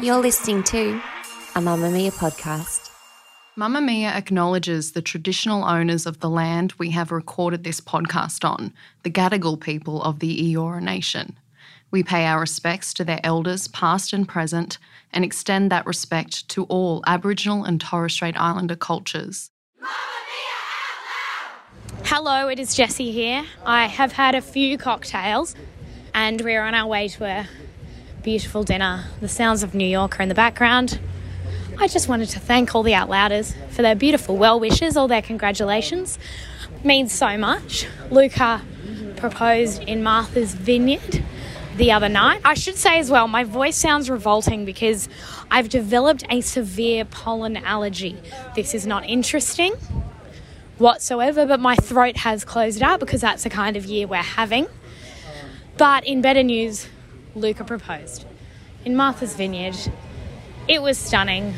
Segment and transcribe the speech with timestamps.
[0.00, 1.00] You're listening to
[1.54, 2.90] a Mamamia podcast.
[3.56, 8.72] Mamamia acknowledges the traditional owners of the land we have recorded this podcast on,
[9.04, 11.38] the Gadigal people of the Eora Nation.
[11.92, 14.78] We pay our respects to their elders, past and present,
[15.12, 19.52] and extend that respect to all Aboriginal and Torres Strait Islander cultures.
[19.80, 19.94] Mamma
[21.94, 22.04] Mia!
[22.06, 23.44] Hello, it is Jessie here.
[23.64, 25.54] I have had a few cocktails
[26.12, 27.48] and we're on our way to a
[28.28, 29.06] beautiful dinner.
[29.22, 31.00] The sounds of New York are in the background.
[31.78, 35.22] I just wanted to thank all the Outlouders for their beautiful well wishes, all their
[35.22, 36.18] congratulations.
[36.84, 37.86] means so much.
[38.10, 38.60] Luca
[39.16, 41.24] proposed in Martha's Vineyard
[41.78, 42.42] the other night.
[42.44, 45.08] I should say as well, my voice sounds revolting because
[45.50, 48.18] I've developed a severe pollen allergy.
[48.54, 49.72] This is not interesting
[50.76, 54.66] whatsoever, but my throat has closed up because that's the kind of year we're having.
[55.78, 56.88] But in better news,
[57.38, 58.26] Luca proposed
[58.84, 59.76] in Martha's Vineyard.
[60.66, 61.54] It was stunning.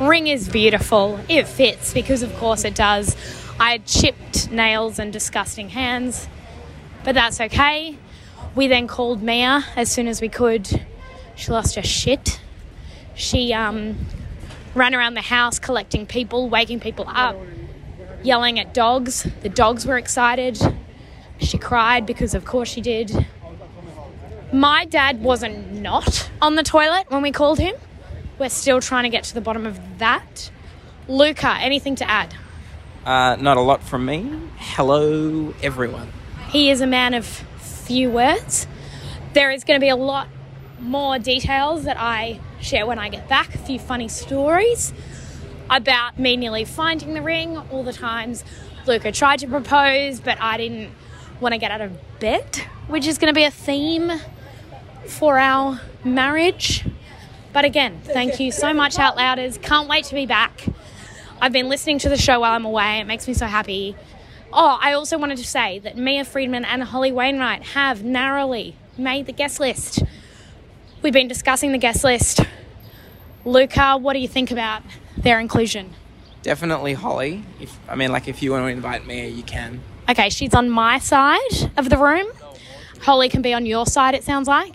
[0.00, 1.18] Ring is beautiful.
[1.28, 3.16] It fits because, of course, it does.
[3.58, 6.28] I had chipped nails and disgusting hands,
[7.04, 7.96] but that's okay.
[8.54, 10.82] We then called Mia as soon as we could.
[11.34, 12.40] She lost her shit.
[13.14, 13.96] She um,
[14.74, 17.36] ran around the house collecting people, waking people up,
[18.22, 19.26] yelling at dogs.
[19.42, 20.60] The dogs were excited.
[21.38, 23.26] She cried because, of course, she did.
[24.56, 27.74] My dad wasn't not on the toilet when we called him.
[28.38, 30.50] We're still trying to get to the bottom of that.
[31.08, 32.34] Luca, anything to add?
[33.04, 34.26] Uh, not a lot from me.
[34.56, 36.10] Hello, everyone.
[36.48, 38.66] He is a man of few words.
[39.34, 40.26] There is going to be a lot
[40.80, 44.94] more details that I share when I get back, a few funny stories
[45.68, 48.42] about me nearly finding the ring, all the times
[48.86, 50.92] Luca tried to propose, but I didn't
[51.40, 54.10] want to get out of bed, which is going to be a theme
[55.08, 56.84] for our marriage.
[57.52, 59.60] But again, thank you so much, Outlouders.
[59.60, 60.66] Can't wait to be back.
[61.40, 63.00] I've been listening to the show while I'm away.
[63.00, 63.96] It makes me so happy.
[64.52, 69.26] Oh, I also wanted to say that Mia Freedman and Holly Wainwright have narrowly made
[69.26, 70.02] the guest list.
[71.02, 72.40] We've been discussing the guest list.
[73.44, 74.82] Luca, what do you think about
[75.16, 75.94] their inclusion?
[76.42, 77.44] Definitely Holly.
[77.60, 79.80] If I mean, like, if you want to invite me, you can.
[80.08, 82.26] Okay, she's on my side of the room.
[83.00, 84.74] Holly can be on your side, it sounds like.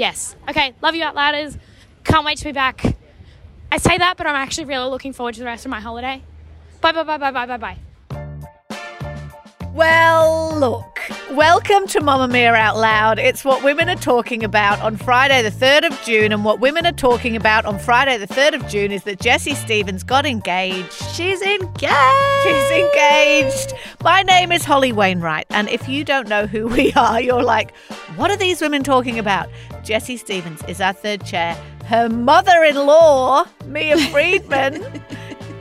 [0.00, 0.34] Yes.
[0.48, 1.58] Okay, love you, Outlouders.
[2.04, 2.96] Can't wait to be back.
[3.70, 6.22] I say that, but I'm actually really looking forward to the rest of my holiday.
[6.80, 7.76] Bye, bye, bye, bye, bye, bye, bye.
[9.72, 10.98] Well, look,
[11.30, 13.20] welcome to Mamamia Out Loud.
[13.20, 16.32] It's what women are talking about on Friday, the 3rd of June.
[16.32, 19.54] And what women are talking about on Friday, the 3rd of June, is that Jessie
[19.54, 20.92] Stephens got engaged.
[20.92, 21.94] She's engaged.
[22.42, 23.74] She's engaged.
[24.02, 25.46] My name is Holly Wainwright.
[25.50, 27.76] And if you don't know who we are, you're like,
[28.16, 29.48] what are these women talking about?
[29.84, 31.54] Jessie Stephens is our third chair.
[31.84, 34.82] Her mother in law, Mia Freedman.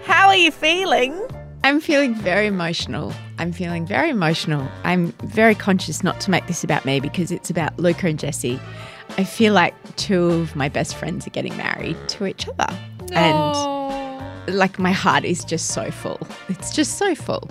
[0.03, 1.15] How are you feeling?
[1.63, 3.13] I'm feeling very emotional.
[3.37, 4.67] I'm feeling very emotional.
[4.83, 8.59] I'm very conscious not to make this about me because it's about Luca and Jessie.
[9.17, 12.77] I feel like two of my best friends are getting married to each other.
[13.11, 16.19] And like my heart is just so full.
[16.47, 17.49] It's just so full.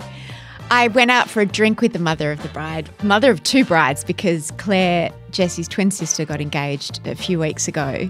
[0.71, 3.65] I went out for a drink with the mother of the bride, mother of two
[3.65, 8.09] brides, because Clare, Jessie's twin sister, got engaged a few weeks ago.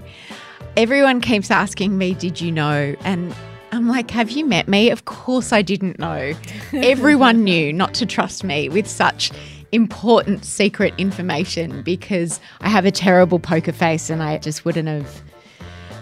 [0.76, 2.94] Everyone keeps asking me, Did you know?
[3.00, 3.34] And
[3.72, 4.90] I'm like, have you met me?
[4.90, 6.32] Of course I didn't know.
[6.72, 9.30] Everyone knew not to trust me with such
[9.72, 15.22] important secret information because I have a terrible poker face and I just wouldn't have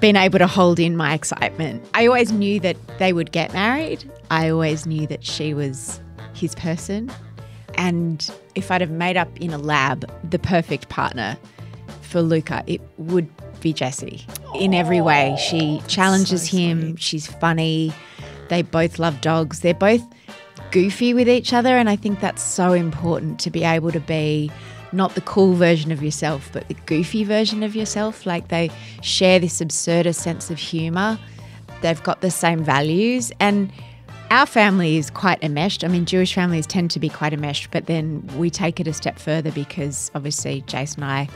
[0.00, 1.84] been able to hold in my excitement.
[1.92, 4.10] I always knew that they would get married.
[4.30, 6.00] I always knew that she was
[6.34, 7.10] his person.
[7.74, 11.36] And if I'd have made up in a lab the perfect partner
[12.00, 13.28] for Luca, it would
[13.60, 15.36] be Jessie in every way.
[15.38, 17.92] She challenges him, she's funny.
[18.48, 19.60] They both love dogs.
[19.60, 20.02] They're both
[20.70, 21.76] goofy with each other.
[21.76, 24.50] And I think that's so important to be able to be
[24.92, 28.26] not the cool version of yourself, but the goofy version of yourself.
[28.26, 28.70] Like they
[29.02, 31.18] share this absurdist sense of humor.
[31.82, 33.30] They've got the same values.
[33.38, 33.70] And
[34.30, 35.84] our family is quite enmeshed.
[35.84, 38.92] I mean, Jewish families tend to be quite enmeshed, but then we take it a
[38.92, 41.28] step further because obviously Jason and I,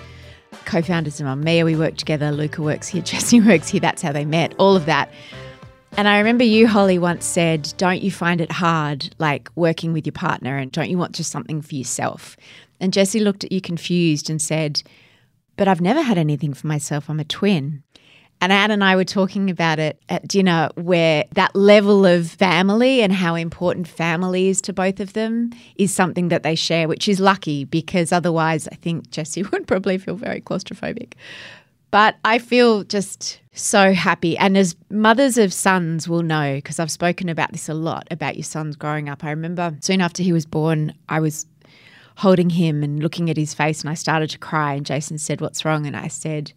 [0.64, 2.32] co founders of Mia, we work together.
[2.32, 3.80] Luca works here, Jessie works here.
[3.80, 5.10] That's how they met, all of that.
[5.96, 10.06] And I remember you, Holly, once said, Don't you find it hard, like working with
[10.06, 12.36] your partner, and don't you want just something for yourself?
[12.80, 14.82] And Jessie looked at you confused and said,
[15.56, 17.10] But I've never had anything for myself.
[17.10, 17.82] I'm a twin.
[18.42, 23.00] And Anne and I were talking about it at dinner, where that level of family
[23.00, 27.06] and how important family is to both of them is something that they share, which
[27.06, 31.12] is lucky because otherwise, I think Jessie would probably feel very claustrophobic.
[31.92, 34.36] But I feel just so happy.
[34.36, 38.34] And as mothers of sons will know, because I've spoken about this a lot about
[38.34, 39.22] your sons growing up.
[39.22, 41.46] I remember soon after he was born, I was
[42.16, 44.74] holding him and looking at his face, and I started to cry.
[44.74, 45.86] And Jason said, What's wrong?
[45.86, 46.52] And I said,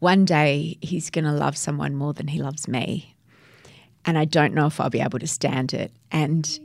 [0.00, 3.14] one day he's going to love someone more than he loves me.
[4.04, 5.92] And I don't know if I'll be able to stand it.
[6.10, 6.58] And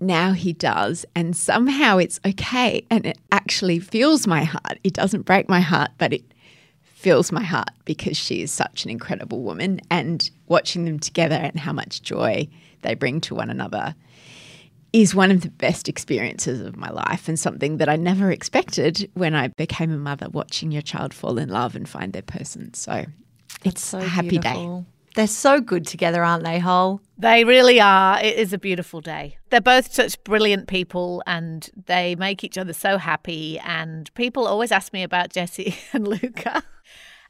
[0.00, 1.06] now he does.
[1.14, 2.84] And somehow it's okay.
[2.90, 4.78] And it actually fills my heart.
[4.82, 6.24] It doesn't break my heart, but it
[6.82, 9.80] fills my heart because she is such an incredible woman.
[9.88, 12.48] And watching them together and how much joy
[12.82, 13.94] they bring to one another
[14.92, 19.10] is one of the best experiences of my life and something that I never expected
[19.14, 22.74] when I became a mother, watching your child fall in love and find their person.
[22.74, 23.06] So
[23.64, 24.80] it's so a happy beautiful.
[24.80, 24.86] day.
[25.16, 27.00] They're so good together, aren't they, Hol?
[27.18, 28.22] They really are.
[28.22, 29.38] It is a beautiful day.
[29.50, 33.58] They're both such brilliant people and they make each other so happy.
[33.58, 36.62] And people always ask me about Jessie and Luca.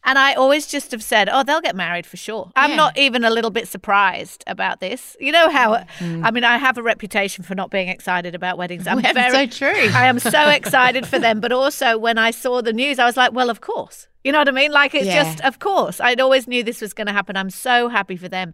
[0.05, 2.51] And I always just have said, oh, they'll get married for sure.
[2.57, 2.77] I'm Yeah.
[2.77, 5.17] not even a little bit surprised about this.
[5.21, 6.25] You know how, mm.
[6.25, 8.87] I mean, I have a reputation for not being excited about weddings.
[8.87, 9.91] I'm very, so true.
[9.95, 11.41] I am so excited for them.
[11.41, 14.09] But also, when I saw the news, I was like, well, of course.
[14.25, 14.71] You know what I mean?
[14.71, 15.23] Like, it's Yeah.
[15.23, 16.01] just, of course.
[16.01, 17.37] I'd always knew this was going to happen.
[17.37, 18.53] I'm so happy for them.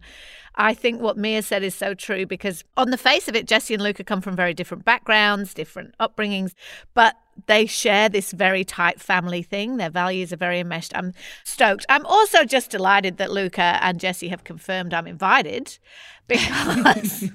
[0.59, 3.75] I think what Mia said is so true because, on the face of it, Jessie
[3.75, 6.53] and Luca come from very different backgrounds, different upbringings,
[6.95, 7.15] but
[7.45, 9.77] they share this very tight family thing.
[9.77, 10.93] Their values are very enmeshed.
[10.95, 11.85] I'm stoked.
[11.89, 15.77] I'm also just delighted that Luca and Jessie have confirmed I'm invited
[16.27, 17.29] because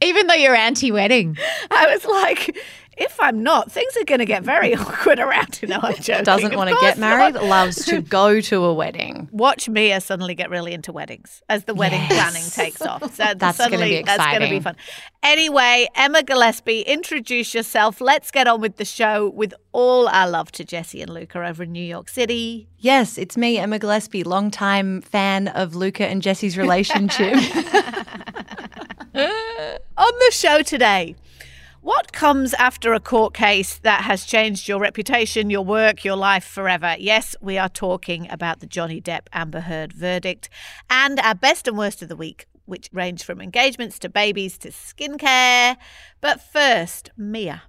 [0.00, 1.36] Even though you're anti wedding.
[1.70, 2.56] I was like,
[3.02, 5.60] if I'm not, things are going to get very awkward around.
[5.60, 6.24] You know, I'm joking.
[6.24, 7.44] Doesn't want to get married, not.
[7.44, 9.28] loves to go to a wedding.
[9.32, 13.02] Watch Mia suddenly get really into weddings as the wedding planning takes off.
[13.14, 14.76] So That's gonna suddenly, be That's going to be fun.
[15.22, 18.00] Anyway, Emma Gillespie, introduce yourself.
[18.00, 21.64] Let's get on with the show with all our love to Jessie and Luca over
[21.64, 22.68] in New York City.
[22.78, 27.34] Yes, it's me, Emma Gillespie, longtime fan of Luca and Jessie's relationship.
[29.14, 31.14] On the show today,
[31.82, 36.44] what comes after a court case that has changed your reputation, your work, your life
[36.44, 36.94] forever?
[36.98, 40.48] Yes, we are talking about the Johnny Depp Amber Heard verdict
[40.88, 44.70] and our best and worst of the week, which range from engagements to babies to
[44.70, 45.76] skincare.
[46.20, 47.64] But first, Mia.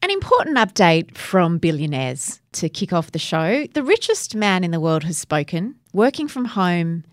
[0.00, 3.66] An important update from billionaires to kick off the show.
[3.74, 5.74] The richest man in the world has spoken.
[5.92, 7.04] Working from home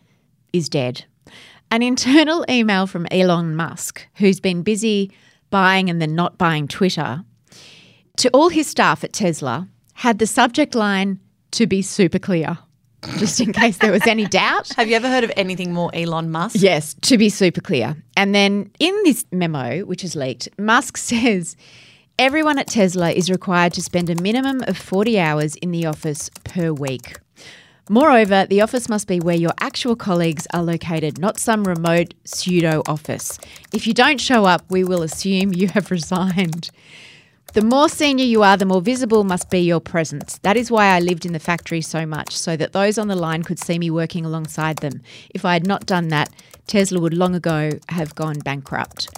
[0.53, 1.05] is dead.
[1.71, 5.11] An internal email from Elon Musk, who's been busy
[5.55, 7.23] buying and then not buying Twitter,
[8.17, 11.17] to all his staff at Tesla had the subject line
[11.51, 12.57] to be super clear,
[13.19, 14.67] just in case there was any doubt.
[14.75, 16.57] Have you ever heard of anything more Elon Musk?
[16.59, 17.95] Yes, to be super clear.
[18.17, 21.55] And then in this memo, which is leaked, Musk says
[22.19, 26.29] everyone at Tesla is required to spend a minimum of 40 hours in the office
[26.43, 27.13] per week.
[27.89, 32.81] Moreover, the office must be where your actual colleagues are located, not some remote pseudo
[32.87, 33.37] office.
[33.73, 36.71] If you don't show up, we will assume you have resigned.
[37.53, 40.39] The more senior you are, the more visible must be your presence.
[40.39, 43.15] That is why I lived in the factory so much, so that those on the
[43.15, 45.03] line could see me working alongside them.
[45.29, 46.29] If I had not done that,
[46.65, 49.09] Tesla would long ago have gone bankrupt.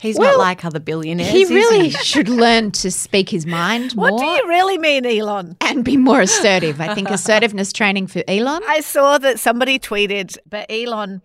[0.00, 1.30] He's Well, not like other billionaires.
[1.30, 5.56] He really should learn to speak his mind more What do you really mean, Elon?
[5.60, 6.80] and be more assertive.
[6.80, 8.62] I think assertiveness training for Elon.
[8.66, 11.20] I saw that somebody tweeted, but Elon,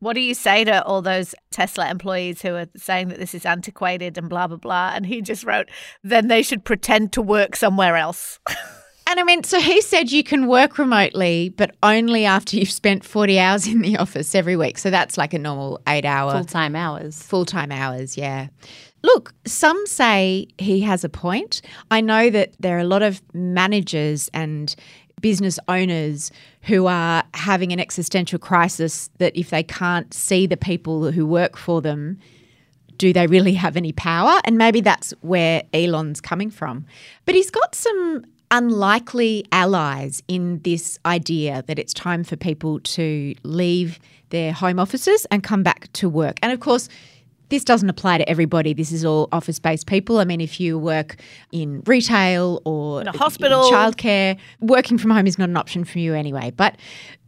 [0.00, 3.46] what do you say to all those Tesla employees who are saying that this is
[3.46, 4.92] antiquated and blah, blah, blah?
[4.94, 5.68] And he just wrote,
[6.02, 8.40] then they should pretend to work somewhere else.
[9.12, 13.04] And I mean, so he said you can work remotely, but only after you've spent
[13.04, 14.78] 40 hours in the office every week.
[14.78, 17.22] So that's like a normal eight hour full time hours.
[17.22, 18.48] full time hours, yeah.
[19.02, 21.60] Look, some say he has a point.
[21.90, 24.74] I know that there are a lot of managers and
[25.20, 26.30] business owners
[26.62, 31.58] who are having an existential crisis that if they can't see the people who work
[31.58, 32.18] for them,
[32.96, 34.40] do they really have any power?
[34.44, 36.86] And maybe that's where Elon's coming from.
[37.26, 43.34] But he's got some unlikely allies in this idea that it's time for people to
[43.42, 46.38] leave their home offices and come back to work.
[46.42, 46.88] And of course,
[47.48, 48.72] this doesn't apply to everybody.
[48.72, 50.18] This is all office based people.
[50.18, 51.16] I mean, if you work
[51.50, 53.66] in retail or In a hospital.
[53.66, 56.50] in childcare, working from home is not an option for you anyway.
[56.50, 56.76] But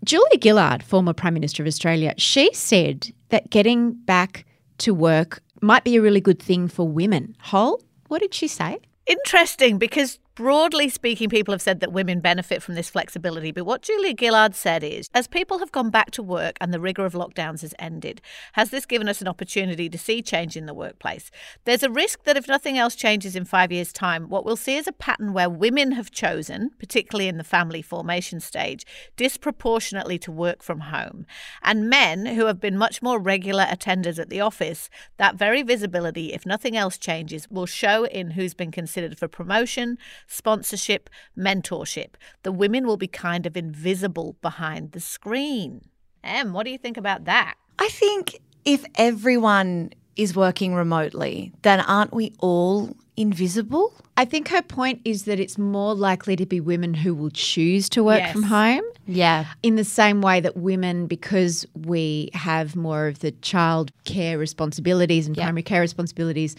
[0.04, 4.47] Julia Gillard, former Prime Minister of Australia, she said that getting back
[4.78, 7.37] to work might be a really good thing for women.
[7.40, 8.78] Hol, what did she say?
[9.07, 13.52] Interesting because broadly speaking, people have said that women benefit from this flexibility.
[13.52, 16.80] But what Julia Gillard said is as people have gone back to work and the
[16.80, 18.20] rigour of lockdowns has ended,
[18.54, 21.30] has this given us an opportunity to see change in the workplace?
[21.64, 24.76] There's a risk that if nothing else changes in five years' time, what we'll see
[24.76, 28.84] is a pattern where women have chosen, particularly in the family formation stage,
[29.16, 31.26] disproportionately to work from home.
[31.62, 36.32] And men who have been much more regular attenders at the office, that very visibility,
[36.32, 39.96] if nothing else changes, will show in who's been considered for promotion,
[40.26, 42.14] sponsorship, mentorship.
[42.43, 45.83] The women will be kind of invisible behind the screen.
[46.23, 47.54] Em, what do you think about that?
[47.78, 53.93] I think if everyone is working remotely, then aren't we all invisible?
[54.16, 57.88] I think her point is that it's more likely to be women who will choose
[57.90, 58.33] to work Yes.
[58.33, 58.85] from home.
[59.07, 59.47] Yeah.
[59.62, 65.26] In the same way that women, because we have more of the child care responsibilities
[65.26, 65.45] and Yeah.
[65.45, 66.54] primary care responsibilities,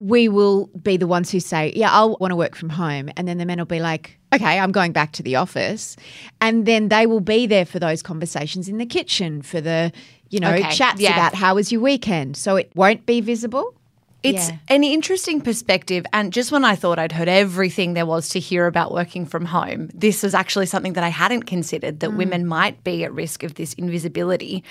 [0.00, 3.10] we will be the ones who say, Yeah, I'll want to work from home.
[3.16, 5.96] And then the men will be like, Okay, I'm going back to the office.
[6.40, 9.92] And then they will be there for those conversations in the kitchen, for the,
[10.28, 11.12] you know, Okay, chats yeah.
[11.14, 12.36] about how was your weekend.
[12.36, 13.75] So it won't be visible.
[14.26, 14.56] It's Yeah.
[14.68, 16.04] an interesting perspective.
[16.12, 19.46] And just when I thought I'd heard everything there was to hear about working from
[19.46, 22.48] home, this was actually something that I hadn't considered that women mm.
[22.48, 24.64] might be at risk of this invisibility.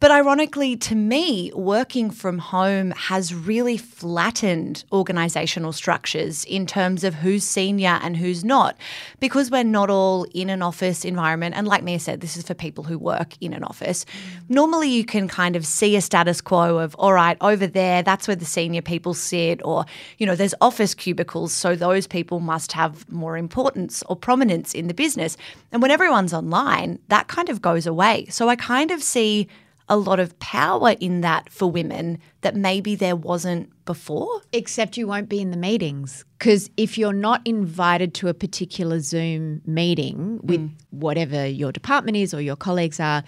[0.00, 7.14] But ironically, to me, working from home has really flattened organizational structures in terms of
[7.14, 8.76] who's senior and who's not,
[9.20, 11.54] because we're not all in an office environment.
[11.56, 14.04] And like Mia said, this is for people who work in an office.
[14.04, 14.50] Mm.
[14.50, 18.26] Normally, you can kind of see a status quo of, all right, over there, that's
[18.28, 19.84] where the senior people sit, or,
[20.18, 24.88] you know, there's office cubicles, so those people must have more importance or prominence in
[24.88, 25.36] the business.
[25.72, 28.26] And when everyone's online, that kind of goes away.
[28.30, 29.48] So I kind of see
[29.88, 34.42] a lot of power in that for women that maybe there wasn't before.
[34.52, 36.24] Except you won't be in the meetings.
[36.38, 40.70] Because if you're not invited to a particular Zoom meeting with mm.
[40.90, 43.24] whatever your department is or your colleagues are,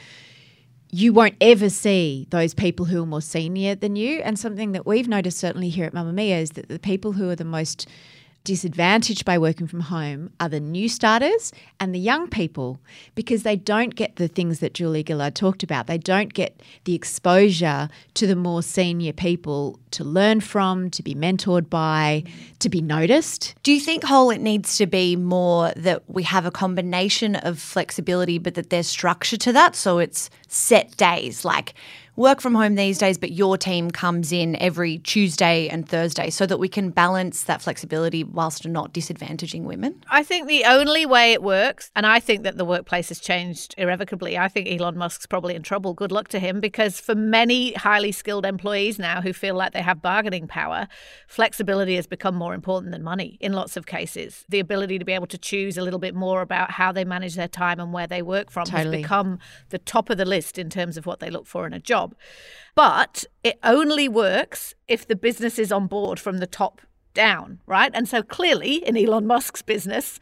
[0.92, 4.20] you won't ever see those people who are more senior than you.
[4.22, 7.36] And something that we've noticed certainly here at Mamamia is that the people who are
[7.36, 7.86] the most
[8.44, 12.80] disadvantaged by working from home are the new starters and the young people
[13.14, 15.86] because they don't get the things that Julia Gillard talked about.
[15.86, 21.14] They don't get the exposure to the more senior people to learn from, to be
[21.14, 22.24] mentored by,
[22.60, 23.54] to be noticed.
[23.62, 27.58] Do you think, Whole, it needs to be more that we have a combination of
[27.58, 29.76] flexibility, but that there's structure to that?
[29.76, 31.74] So it's set days, like
[32.20, 36.44] work from home these days, but your team comes in every Tuesday and Thursday so
[36.44, 40.04] that we can balance that flexibility whilst not disadvantaging women?
[40.10, 43.74] I think the only way it works, and I think that the workplace has changed
[43.78, 44.36] irrevocably.
[44.36, 45.94] I think Elon Musk's probably in trouble.
[45.94, 49.82] Good luck to him, because for many highly skilled employees now who feel like they
[49.82, 50.88] have bargaining power,
[51.26, 54.44] flexibility has become more important than money in lots of cases.
[54.50, 57.34] The ability to be able to choose a little bit more about how they manage
[57.34, 58.98] their time and where they work from Totally.
[58.98, 59.38] has become
[59.70, 62.09] the top of the list in terms of what they look for in a job.
[62.74, 66.80] But it only works if the business is on board from the top
[67.14, 67.90] down, right?
[67.92, 70.20] And so clearly in Elon Musk's business,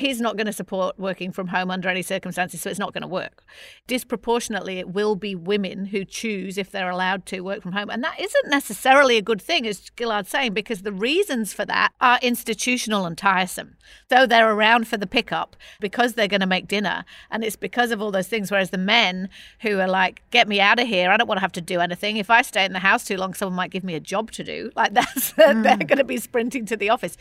[0.00, 3.02] he's not going to support working from home under any circumstances, so it's not going
[3.02, 3.44] to work.
[3.86, 7.90] Disproportionately, it will be women who choose if they're allowed to work from home.
[7.90, 11.92] And that isn't necessarily a good thing, as Gillard's saying, because the reasons for that
[12.00, 13.76] are institutional and tiresome.
[14.08, 17.04] So they're around for the pickup because they're going to make dinner.
[17.30, 18.50] And it's because of all those things.
[18.50, 19.28] Whereas the men
[19.60, 21.80] who are like, get me out of here, I don't want to have to do
[21.80, 22.16] anything.
[22.16, 24.44] If I stay in the house too long, someone might give me a job to
[24.44, 24.70] do.
[24.74, 25.62] Like that's, hmm.
[25.62, 27.16] they're going to be sprinting to the office.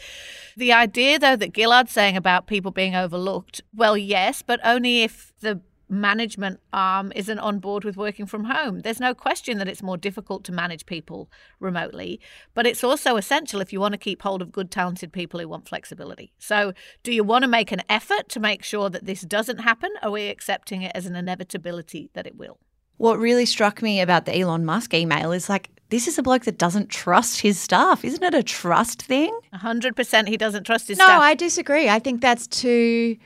[0.55, 5.33] The idea, though, that Gillard's saying about people being overlooked, well, yes, but only if
[5.39, 8.81] the management arm isn't on board with working from home.
[8.81, 12.19] There's no question that it's more difficult to manage people remotely,
[12.53, 15.47] but it's also essential if you want to keep hold of good, talented people who
[15.47, 16.31] want flexibility.
[16.37, 16.73] So,
[17.03, 19.91] do you want to make an effort to make sure that this doesn't happen?
[20.03, 22.59] Or are we accepting it as an inevitability that it will?
[22.97, 26.45] What really struck me about the Elon Musk email is like, this is a bloke
[26.45, 28.05] that doesn't trust his staff.
[28.05, 29.37] Isn't it a trust thing?
[29.53, 31.17] 100% he doesn't trust his No, staff.
[31.17, 31.89] No, I disagree.
[31.89, 33.17] I think that's too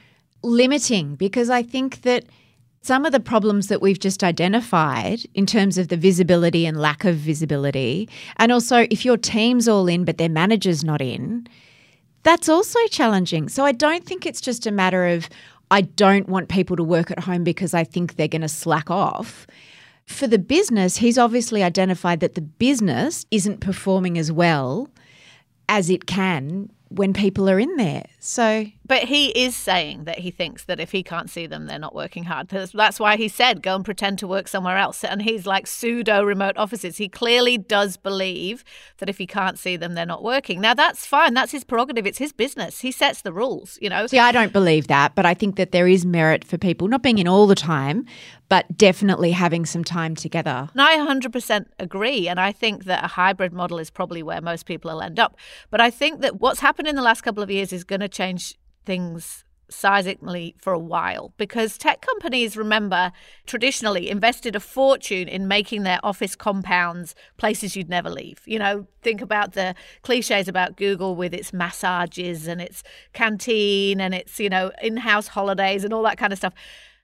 [0.44, 2.26] limiting because I think that
[2.82, 7.06] some of the problems that we've just identified in terms of the visibility and lack
[7.06, 11.48] of visibility, and also if your team's all in but their manager's not in,
[12.24, 13.50] That's also challenging.
[13.50, 15.30] So I don't think it's just a matter of
[15.72, 18.90] I don't want people to work at home because I think they're going to slack
[18.90, 19.46] off.
[20.06, 24.90] For the business, he's obviously identified that the business isn't performing as well
[25.70, 28.06] as it can when people are in there.
[28.26, 31.78] So, but he is saying that he thinks that if he can't see them, they're
[31.78, 32.48] not working hard.
[32.48, 35.04] That's why he said go and pretend to work somewhere else.
[35.04, 36.96] And he's like pseudo remote offices.
[36.96, 38.64] He clearly does believe
[39.00, 40.62] that if he can't see them, they're not working.
[40.62, 41.34] Now that's fine.
[41.34, 42.08] That's his prerogative.
[42.08, 42.80] It's his business.
[42.80, 43.78] He sets the rules.
[43.82, 44.08] You know.
[44.08, 47.04] See, I don't believe that, but I think that there is merit for people not
[47.04, 48.06] being in all the time,
[48.48, 50.70] but definitely having some time together.
[50.72, 52.30] And I 100% agree.
[52.30, 55.36] And I think that a hybrid model is probably where most people will end up.
[55.70, 58.13] But I think that what's happened in the last couple of years is going to
[58.14, 58.56] change
[58.86, 63.12] things seismically for a while because tech companies remember
[63.46, 68.42] traditionally invested a fortune in making their office compounds places you'd never leave.
[68.46, 74.14] You know think about the cliches about google with its massages and its canteen and
[74.14, 76.54] its you know in-house holidays and all that kind of stuff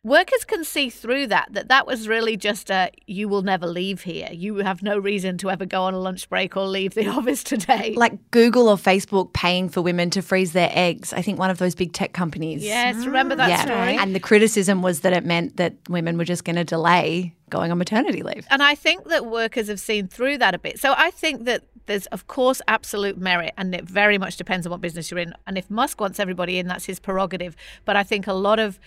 [0.04, 4.04] workers can see through that that that was really just a you will never leave
[4.04, 4.30] here.
[4.32, 7.44] You have no reason to ever go on a lunch break or leave the office
[7.44, 7.94] today.
[7.98, 11.12] Like google or facebook paying for women to freeze their eggs.
[11.12, 12.64] I think one of those big tech companies.
[12.64, 13.66] Yes remember that yeah.
[13.66, 13.98] story?
[13.98, 17.72] And the criticism was that it meant that women were just going to delay going
[17.72, 18.48] on maternity leave.
[18.50, 20.80] And i think that workers have seen through that a bit.
[20.80, 24.72] So i think that there's of course absolute merit and it very much depends on
[24.72, 25.34] what business you're in.
[25.46, 27.58] And if musk wants everybody in that's his prerogative.
[27.84, 28.80] But i think a lot of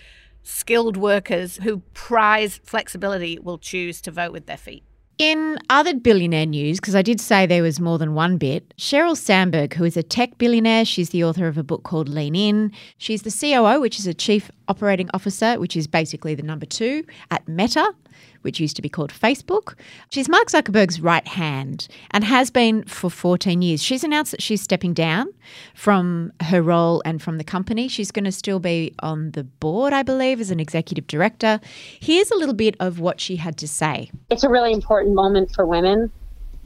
[0.43, 4.83] skilled workers who prize flexibility will choose to vote with their feet.
[5.19, 9.15] In other billionaire news, because I did say there was more than one bit, Sheryl
[9.15, 12.71] Sandberg, who is a tech billionaire, she's the author of a book called Lean In.
[12.97, 17.05] She's the COO, which is a chief operating officer, which is basically the number two
[17.29, 17.93] at Meta
[18.41, 19.75] which used to be called Facebook.
[20.09, 23.81] She's Mark Zuckerberg's right hand and has been for 14 years.
[23.81, 25.27] She's announced that she's stepping down
[25.73, 27.87] from her role and from the company.
[27.87, 31.59] She's going to still be on the board, I believe, as an executive director.
[31.99, 34.11] Here's a little bit of what she had to say.
[34.29, 36.11] It's a really important moment for women,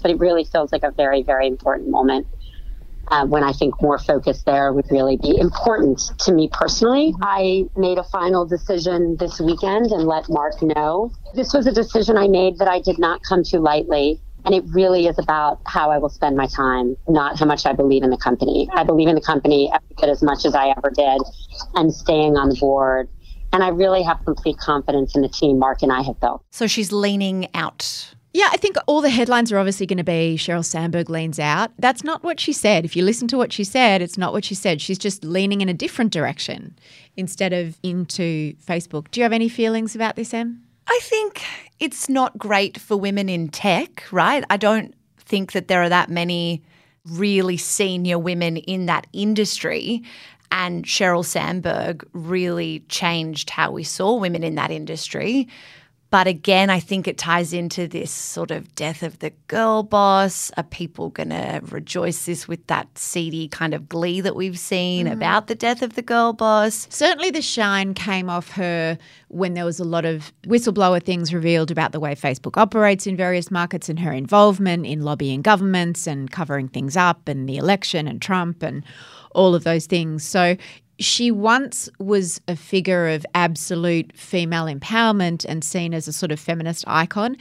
[0.01, 2.27] but it really feels like a very, very important moment
[3.09, 7.13] uh, when I think more focus there would really be important to me personally.
[7.21, 11.11] I made a final decision this weekend and let Mark know.
[11.33, 14.21] This was a decision I made that I did not come to lightly.
[14.45, 17.73] And it really is about how I will spend my time, not how much I
[17.73, 18.69] believe in the company.
[18.73, 19.69] I believe in the company
[20.01, 21.21] as much as I ever did
[21.75, 23.09] and staying on the board.
[23.51, 26.43] And I really have complete confidence in the team Mark and I have built.
[26.51, 30.35] So she's leaning out yeah, I think all the headlines are obviously going to be
[30.37, 31.71] Sheryl Sandberg leans out.
[31.79, 32.85] That's not what she said.
[32.85, 34.81] If you listen to what she said, it's not what she said.
[34.81, 36.77] She's just leaning in a different direction
[37.15, 39.09] instead of into Facebook.
[39.11, 40.63] Do you have any feelings about this, Em?
[40.87, 41.43] I think
[41.79, 44.43] it's not great for women in tech, right?
[44.49, 46.63] I don't think that there are that many
[47.05, 50.03] really senior women in that industry.
[50.51, 55.47] And Sheryl Sandberg really changed how we saw women in that industry.
[56.09, 60.51] But again, I think it ties into this sort of death of the girl boss.
[60.55, 65.07] Are people going to rejoice this with that seedy kind of glee that we've seen
[65.07, 65.11] mm.
[65.11, 66.87] about the death of the girl boss?
[66.89, 71.71] Certainly, the shine came off her when there was a lot of whistleblower things revealed
[71.71, 76.31] about the way Facebook operates in various markets and her involvement in lobbying governments and
[76.31, 78.85] covering things up and the election and Trump and
[79.31, 80.23] all of those things.
[80.23, 80.55] So
[80.99, 86.39] she once was a figure of absolute female empowerment and seen as a sort of
[86.39, 87.37] feminist icon.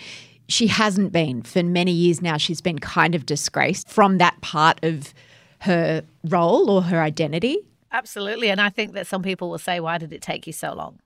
[0.49, 2.37] She hasn't been for many years now.
[2.37, 5.12] She's been kind of disgraced from that part of
[5.61, 7.59] her role or her identity.
[7.92, 8.51] Absolutely.
[8.51, 10.99] And I think that some people will say, why did it take you so long?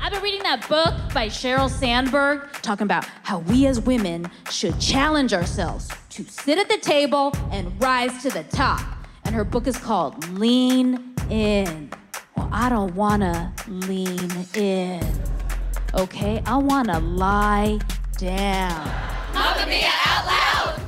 [0.00, 4.78] I've been reading that book by Sheryl Sandberg talking about how we as women should
[4.78, 8.80] challenge ourselves to sit at the table and rise to the top.
[9.24, 11.90] And her book is called Lean in.
[12.36, 15.02] Well, I don't wanna lean in.
[15.94, 17.78] Okay, I wanna lie
[18.18, 18.86] down.
[19.32, 20.80] Mamamia out loud!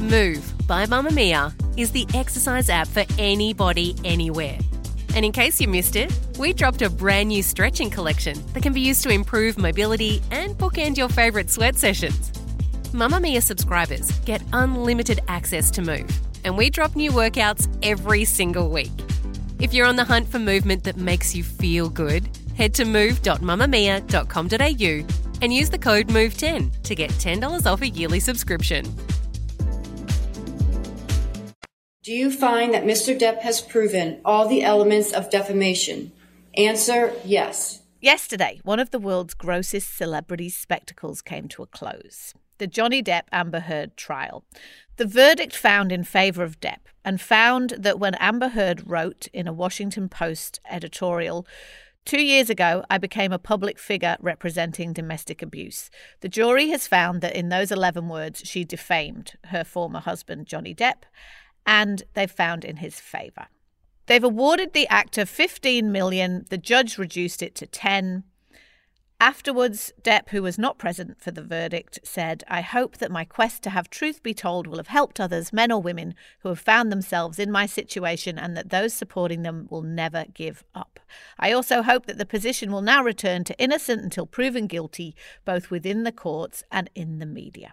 [0.00, 4.58] Move by Mamamia is the exercise app for anybody, anywhere.
[5.14, 8.72] And in case you missed it, we dropped a brand new stretching collection that can
[8.72, 12.33] be used to improve mobility and bookend your favourite sweat sessions.
[12.94, 16.08] Mamamia subscribers get unlimited access to Move,
[16.44, 18.92] and we drop new workouts every single week.
[19.58, 25.14] If you're on the hunt for movement that makes you feel good, head to move.mamamia.com.au
[25.42, 28.84] and use the code MOVE10 to get $10 off a yearly subscription.
[32.04, 33.18] Do you find that Mr.
[33.18, 36.12] Depp has proven all the elements of defamation?
[36.56, 37.82] Answer yes.
[38.00, 43.24] Yesterday, one of the world's grossest celebrity spectacles came to a close the Johnny Depp
[43.32, 44.44] Amber Heard trial.
[44.96, 49.46] The verdict found in favour of Depp and found that when Amber Heard wrote in
[49.46, 51.46] a Washington Post editorial,
[52.04, 55.90] Two years ago, I became a public figure representing domestic abuse.
[56.20, 60.74] The jury has found that in those 11 words, she defamed her former husband, Johnny
[60.74, 61.04] Depp,
[61.64, 63.46] and they've found in his favour.
[64.04, 66.44] They've awarded the actor 15 million.
[66.50, 68.24] The judge reduced it to 10.
[69.20, 73.62] Afterwards, Depp, who was not present for the verdict, said, I hope that my quest
[73.62, 76.90] to have truth be told will have helped others, men or women, who have found
[76.90, 80.98] themselves in my situation and that those supporting them will never give up.
[81.38, 85.70] I also hope that the position will now return to innocent until proven guilty, both
[85.70, 87.72] within the courts and in the media.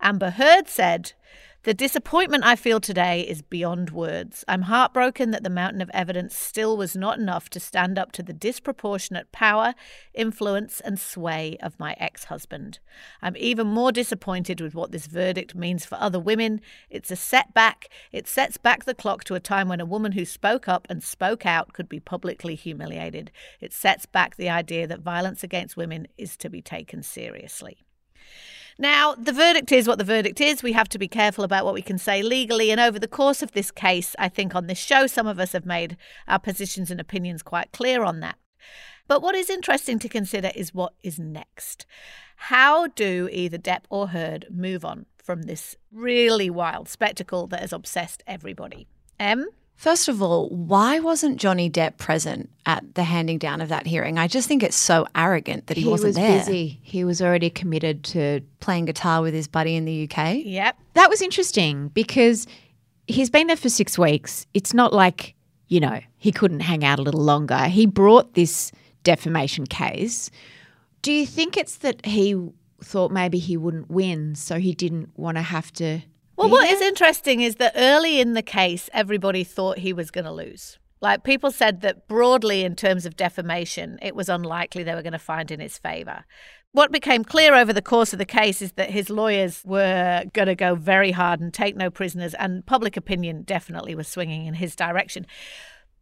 [0.00, 1.12] Amber Heard said,
[1.62, 4.46] the disappointment I feel today is beyond words.
[4.48, 8.22] I'm heartbroken that the mountain of evidence still was not enough to stand up to
[8.22, 9.74] the disproportionate power,
[10.14, 12.78] influence, and sway of my ex husband.
[13.20, 16.62] I'm even more disappointed with what this verdict means for other women.
[16.88, 17.90] It's a setback.
[18.10, 21.02] It sets back the clock to a time when a woman who spoke up and
[21.02, 23.30] spoke out could be publicly humiliated.
[23.60, 27.84] It sets back the idea that violence against women is to be taken seriously.
[28.78, 30.62] Now, the verdict is what the verdict is.
[30.62, 32.70] We have to be careful about what we can say legally.
[32.70, 35.52] And over the course of this case, I think on this show, some of us
[35.52, 35.96] have made
[36.28, 38.36] our positions and opinions quite clear on that.
[39.08, 41.84] But what is interesting to consider is what is next.
[42.36, 47.72] How do either Depp or Heard move on from this really wild spectacle that has
[47.72, 48.86] obsessed everybody?
[49.18, 49.46] Em?
[49.80, 54.18] First of all, why wasn't Johnny Depp present at the handing down of that hearing?
[54.18, 56.38] I just think it's so arrogant that he, he wasn't was there.
[56.38, 56.78] busy.
[56.82, 60.42] He was already committed to playing guitar with his buddy in the UK.
[60.44, 60.76] Yep.
[60.92, 62.46] That was interesting because
[63.06, 64.46] he's been there for six weeks.
[64.52, 65.34] It's not like,
[65.68, 67.64] you know, he couldn't hang out a little longer.
[67.64, 70.30] He brought this defamation case.
[71.00, 72.38] Do you think it's that he
[72.84, 76.02] thought maybe he wouldn't win, so he didn't want to have to
[76.40, 80.24] well, what is interesting is that early in the case, everybody thought he was going
[80.24, 80.78] to lose.
[81.02, 85.12] Like people said that broadly, in terms of defamation, it was unlikely they were going
[85.12, 86.24] to find in his favour.
[86.72, 90.46] What became clear over the course of the case is that his lawyers were going
[90.46, 94.54] to go very hard and take no prisoners, and public opinion definitely was swinging in
[94.54, 95.26] his direction.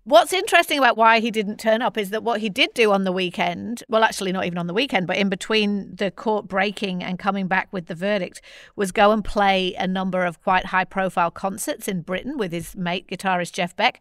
[0.09, 3.05] What's interesting about why he didn't turn up is that what he did do on
[3.05, 7.05] the weekend, well, actually, not even on the weekend, but in between the court breaking
[7.05, 8.41] and coming back with the verdict,
[8.75, 12.75] was go and play a number of quite high profile concerts in Britain with his
[12.75, 14.01] mate, guitarist Jeff Beck,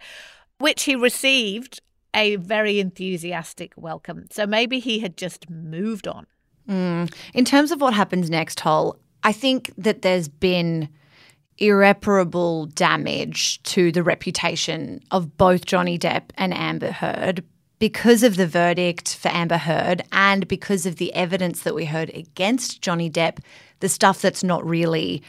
[0.59, 1.81] which he received
[2.13, 4.27] a very enthusiastic welcome.
[4.31, 6.25] So maybe he had just moved on.
[6.69, 7.13] Mm.
[7.33, 10.87] In terms of what happens next, Hol, I think that there's been
[11.57, 17.43] irreparable damage to the reputation of both Johnny Depp and Amber Heard
[17.79, 22.09] because of the verdict for Amber Heard and because of the evidence that we heard
[22.11, 23.39] against Johnny Depp,
[23.79, 25.21] the stuff that's not really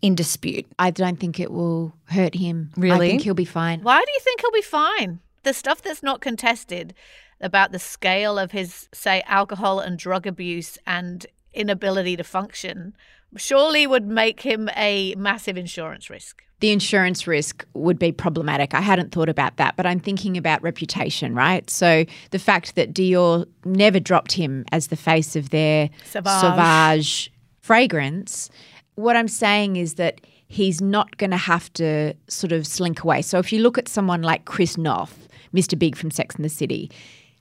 [0.00, 0.66] in dispute.
[0.78, 2.70] I don't think it will hurt him.
[2.76, 3.06] Really?
[3.06, 3.80] I think he'll be fine.
[3.82, 5.20] Why do you think he'll be fine?
[5.42, 6.94] The stuff that's not contested
[7.40, 12.94] about the scale of his, say, alcohol and drug abuse and inability to function
[13.36, 16.42] surely would make him a massive insurance risk.
[16.60, 18.74] The insurance risk would be problematic.
[18.74, 21.68] I hadn't thought about that, but I'm thinking about reputation, right?
[21.70, 27.32] So the fact that Dior never dropped him as the face of their Sauvage, Sauvage
[27.60, 28.50] fragrance,
[28.96, 33.22] what I'm saying is that he's not going to have to sort of slink away.
[33.22, 35.78] So if you look at someone like Chris Noth, Mr.
[35.78, 36.90] Big from Sex and the City,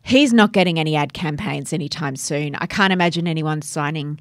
[0.04, 2.54] he's not getting any ad campaigns anytime soon.
[2.56, 4.20] I can't imagine anyone signing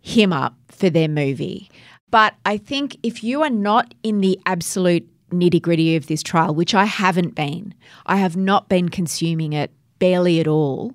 [0.00, 1.70] him up for their movie.
[2.10, 6.54] But I think if you are not in the absolute nitty gritty of this trial,
[6.54, 7.74] which I haven't been,
[8.06, 10.94] I have not been consuming it barely at all.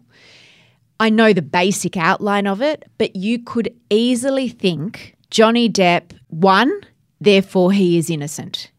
[1.00, 6.72] I know the basic outline of it, but you could easily think Johnny Depp won,
[7.20, 8.72] therefore he is innocent.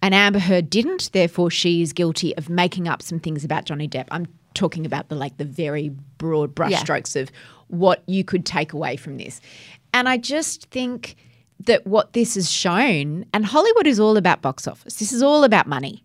[0.00, 3.88] And Amber Heard didn't, therefore she is guilty of making up some things about Johnny
[3.88, 4.06] Depp.
[4.10, 4.26] I'm
[4.58, 7.22] talking about the like the very broad brushstrokes yeah.
[7.22, 7.30] of
[7.68, 9.40] what you could take away from this.
[9.94, 11.16] And I just think
[11.60, 15.44] that what this has shown, and Hollywood is all about box office, this is all
[15.44, 16.04] about money.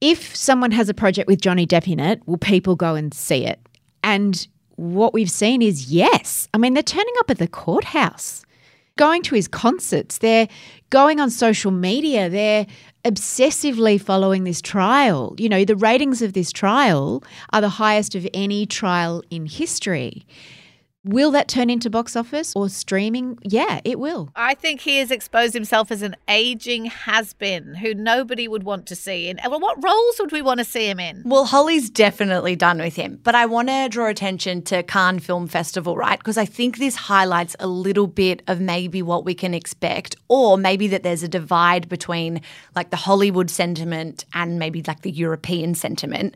[0.00, 3.44] If someone has a project with Johnny Depp in it, will people go and see
[3.44, 3.60] it?
[4.02, 6.48] And what we've seen is yes.
[6.54, 8.44] I mean, they're turning up at the courthouse,
[8.96, 10.48] going to his concerts, they're
[10.88, 12.66] going on social media, they're
[13.04, 15.34] obsessively following this trial.
[15.38, 20.26] You know, the ratings of this trial are the highest of any trial in history.
[21.02, 23.38] Will that turn into box office or streaming?
[23.42, 24.28] Yeah, it will.
[24.36, 28.84] I think he has exposed himself as an aging has been who nobody would want
[28.88, 29.40] to see in.
[29.48, 31.22] Well, what roles would we want to see him in?
[31.24, 35.46] Well, Holly's definitely done with him, but I want to draw attention to Cannes Film
[35.46, 36.18] Festival, right?
[36.18, 40.58] Because I think this highlights a little bit of maybe what we can expect, or
[40.58, 42.42] maybe that there's a divide between
[42.76, 46.34] like the Hollywood sentiment and maybe like the European sentiment.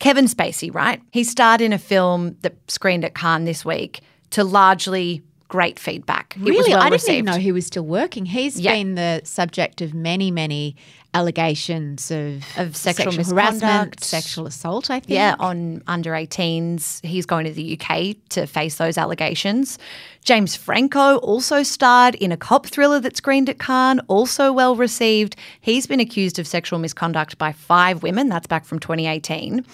[0.00, 1.00] Kevin Spacey, right?
[1.12, 6.34] He starred in a film that screened at Cannes this week to largely great feedback.
[6.36, 6.70] It was Really?
[6.70, 7.12] well I didn't received.
[7.18, 8.26] even know he was still working.
[8.26, 8.72] He's Yeah.
[8.72, 10.74] been the subject of many, many
[11.14, 14.04] allegations of, Of sexual harassment, misconduct.
[14.04, 15.10] sexual assault, I think.
[15.10, 17.04] Yeah, on under 18s.
[17.04, 19.78] He's going to the UK to face those allegations.
[20.22, 25.36] James Franco also starred in a cop thriller that screened at Cannes, also well received.
[25.60, 28.28] He's been accused of sexual misconduct by five women.
[28.28, 29.64] That's back from 2018.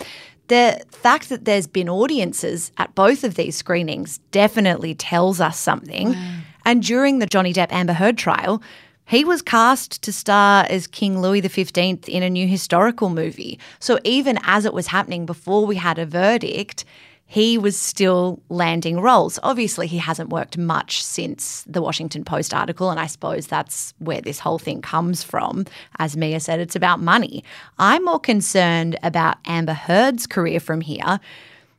[0.48, 6.16] The fact that there's been audiences at both of these screenings definitely tells us something.
[6.64, 8.61] And during the Johnny Depp Amber Heard trial,
[9.11, 13.59] he was cast to star as King Louis XV in a new historical movie.
[13.81, 16.85] So even as it was happening before we had a verdict,
[17.27, 19.40] he was still landing roles.
[19.42, 24.20] Obviously, he hasn't worked much since the Washington Post article, and I suppose that's where
[24.20, 25.66] this whole thing comes from.
[25.99, 27.42] As Mia said, it's about money.
[27.81, 31.18] I'm more concerned about Amber Heard's career from here.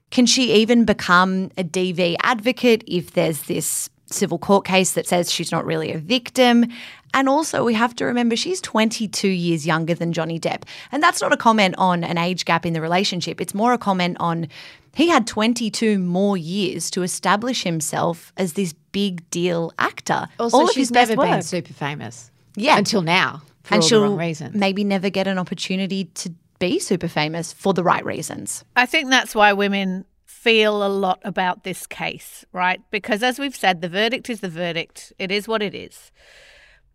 [0.10, 5.32] Can she even become a DV advocate if there's this civil court case that says
[5.32, 6.65] she's not really a victim?
[7.13, 10.63] And also, we have to remember she's 22 years younger than Johnny Depp.
[10.93, 13.41] And that's not a comment on an age gap in the relationship.
[13.41, 14.47] It's more a comment on
[14.93, 20.28] he had 22 more years to establish himself as this big deal actor.
[20.39, 21.43] Also, All of she's his best never been work.
[21.43, 22.30] super famous.
[22.56, 22.78] Yeah.
[22.78, 23.41] Until now.
[23.63, 24.56] For and all she'll the wrong reasons.
[24.56, 28.65] maybe never get an opportunity to be super famous for the right reasons.
[28.76, 30.06] I think that's why women
[30.41, 32.82] feel a lot about this case, right?
[32.89, 36.12] Because as we've said, the verdict is the verdict, it is what it is.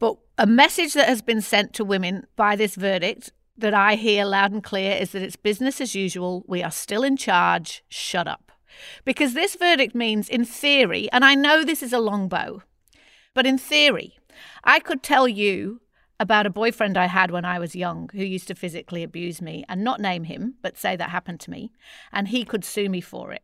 [0.00, 4.24] But a message that has been sent to women by this verdict that I hear
[4.24, 6.44] loud and clear is that it's business as usual.
[6.48, 7.85] We are still in charge.
[7.88, 8.50] Shut up.
[9.04, 12.62] Because this verdict means, in theory, and I know this is a long bow,
[13.32, 14.18] but in theory,
[14.64, 15.80] I could tell you
[16.18, 19.64] about a boyfriend I had when I was young who used to physically abuse me
[19.68, 21.72] and not name him, but say that happened to me,
[22.12, 23.42] and he could sue me for it.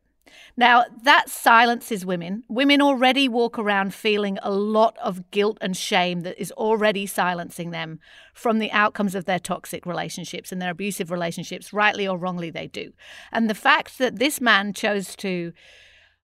[0.56, 2.44] Now, that silences women.
[2.48, 7.70] Women already walk around feeling a lot of guilt and shame that is already silencing
[7.70, 8.00] them
[8.32, 12.66] from the outcomes of their toxic relationships and their abusive relationships, rightly or wrongly, they
[12.66, 12.92] do.
[13.30, 15.52] And the fact that this man chose to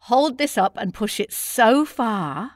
[0.02, 2.52] hold this up and push it so far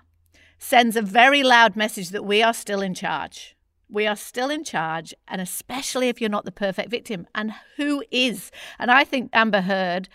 [0.59, 3.57] sends a very loud message that we are still in charge.
[3.93, 7.27] We are still in charge, and especially if you're not the perfect victim.
[7.35, 8.51] And who is?
[8.79, 10.09] And I think Amber Heard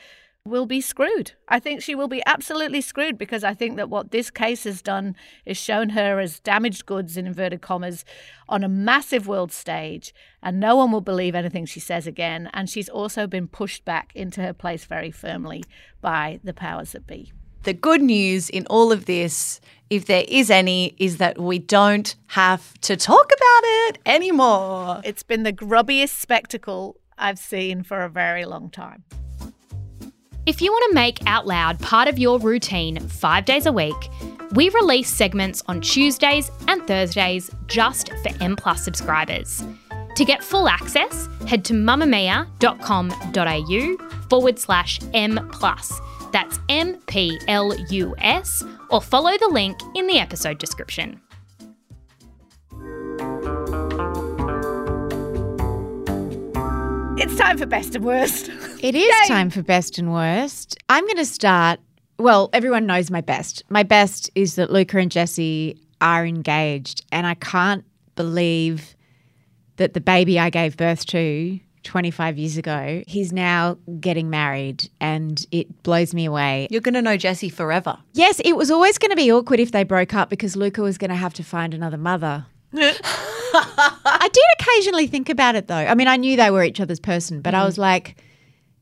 [0.44, 1.34] will be screwed.
[1.48, 4.82] I think she will be absolutely screwed because I think that what this case has
[4.82, 8.04] done is shown her as damaged goods in inverted commas
[8.50, 10.12] on a massive world stage,
[10.42, 12.50] and no one will believe anything she says again.
[12.54, 15.64] And she's also been pushed back into her place very firmly
[16.02, 17.32] by the powers that be.
[17.68, 22.16] The good news in all of this, if there is any, is that we don't
[22.28, 25.02] have to talk about it anymore.
[25.04, 29.04] It's been the grubbiest spectacle I've seen for a very long time.
[30.46, 34.10] If you want to make Out Loud part of your routine five days a week,
[34.54, 39.62] we release segments on Tuesdays and Thursdays just for M Plus subscribers.
[40.16, 42.48] To get full access, head to mamamia.com.au
[44.30, 46.00] forward slash M Plus.
[46.32, 51.22] That's M P L U S, or follow the link in the episode description.
[57.20, 58.50] It's time for best and worst.
[58.82, 60.78] It is time for best and worst.
[60.88, 61.80] I'm going to start.
[62.20, 63.64] Well, everyone knows my best.
[63.70, 67.84] My best is that Luca and Jessie are engaged, and I can't
[68.16, 68.96] believe
[69.78, 75.44] that the baby I gave birth to 25 years ago, he's now getting married, and
[75.52, 76.68] it blows me away.
[76.70, 77.98] You're going to know Jessie forever.
[78.14, 80.98] Yes, it was always going to be awkward if they broke up because Luca was
[80.98, 82.46] going to have to find another mother.
[82.74, 85.76] I did occasionally think about it though.
[85.76, 87.80] I mean, I knew they were each other's person, but I was mm.
[87.80, 88.18] like,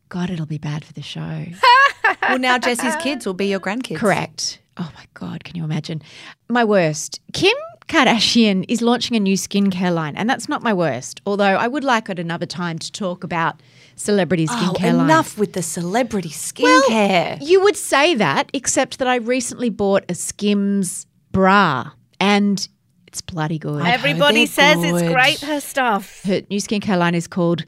[0.10, 1.46] God, it'll be bad for the show.
[2.24, 3.98] well, now Jessie's kids will be your grandkids.
[3.98, 4.60] Correct.
[4.78, 6.02] Oh my God, can you imagine?
[6.50, 7.22] My worst.
[7.34, 7.56] Kim
[7.88, 11.22] Kardashian is launching a new skincare line, and that's not my worst.
[11.26, 13.62] Although I would like at another time to talk about
[13.96, 15.06] celebrity Oh, skincare line.
[15.06, 17.38] enough with the celebrity skincare.
[17.42, 22.68] You would say that, except that I recently bought a Skims bra, and
[23.08, 23.86] it's bloody good.
[23.86, 26.24] Everybody says it's great, her stuff.
[26.24, 27.66] Her new skincare line is called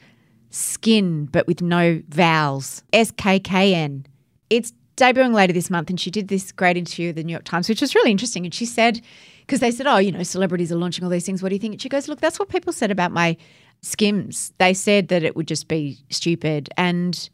[0.50, 2.82] Skin, but with no vowels.
[2.92, 4.06] S K K N.
[4.50, 7.46] It's debuting later this month, and she did this great interview with the New York
[7.46, 8.44] Times, which was really interesting.
[8.46, 9.02] And she said,
[9.42, 11.42] because they said, oh, you know, celebrities are launching all these things.
[11.42, 11.76] What do you think?
[11.76, 13.38] And she goes, look, that's what people said about my
[13.82, 14.54] Skims.
[14.58, 16.70] They said that it would just be stupid.
[16.78, 17.30] And,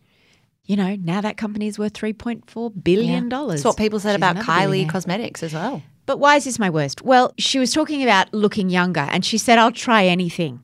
[0.65, 3.29] you know, now that company is worth $3.4 billion.
[3.29, 4.91] That's what people said She's about Kylie billionaire.
[4.91, 5.81] Cosmetics as well.
[6.05, 7.01] But why is this my worst?
[7.01, 10.61] Well, she was talking about looking younger and she said, I'll try anything.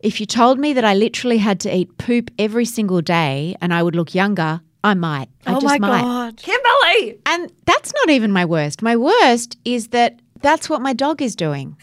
[0.00, 3.74] If you told me that I literally had to eat poop every single day and
[3.74, 5.28] I would look younger, I might.
[5.44, 6.00] I oh just my might.
[6.00, 6.36] god.
[6.36, 7.18] Kimberly!
[7.26, 8.82] And that's not even my worst.
[8.82, 11.76] My worst is that that's what my dog is doing.